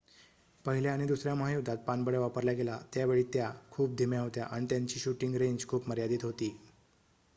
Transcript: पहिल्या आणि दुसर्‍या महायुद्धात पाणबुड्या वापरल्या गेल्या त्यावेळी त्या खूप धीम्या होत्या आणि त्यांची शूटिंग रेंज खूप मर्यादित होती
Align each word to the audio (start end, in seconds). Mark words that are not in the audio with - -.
पहिल्या 0.65 0.93
आणि 0.93 1.05
दुसर्‍या 1.07 1.33
महायुद्धात 1.35 1.77
पाणबुड्या 1.87 2.19
वापरल्या 2.19 2.53
गेल्या 2.53 2.77
त्यावेळी 2.93 3.23
त्या 3.33 3.51
खूप 3.71 3.95
धीम्या 3.95 4.21
होत्या 4.21 4.45
आणि 4.45 4.65
त्यांची 4.65 4.99
शूटिंग 4.99 5.35
रेंज 5.35 5.67
खूप 5.67 5.89
मर्यादित 5.89 6.23
होती 6.23 6.55